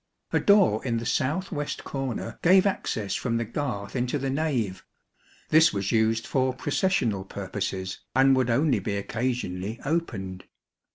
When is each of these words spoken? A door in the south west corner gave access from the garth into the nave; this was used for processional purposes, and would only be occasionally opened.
A 0.33 0.39
door 0.39 0.83
in 0.83 0.97
the 0.97 1.05
south 1.05 1.51
west 1.51 1.83
corner 1.83 2.39
gave 2.41 2.65
access 2.65 3.13
from 3.13 3.37
the 3.37 3.45
garth 3.45 3.95
into 3.95 4.17
the 4.17 4.31
nave; 4.31 4.83
this 5.49 5.71
was 5.71 5.91
used 5.91 6.25
for 6.25 6.55
processional 6.55 7.23
purposes, 7.23 7.99
and 8.15 8.35
would 8.35 8.49
only 8.49 8.79
be 8.79 8.95
occasionally 8.97 9.79
opened. 9.85 10.45